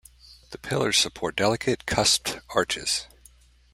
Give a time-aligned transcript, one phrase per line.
[0.49, 3.05] The pillars support delicate cusped arches.